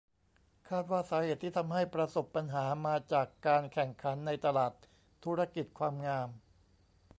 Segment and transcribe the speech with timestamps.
[0.69, 4.73] คาดว่าสาเหตุที่ทำให้ประสบปัญหามาจากการแข่งขันในตลาด
[5.23, 6.29] ธุรกิจความงาม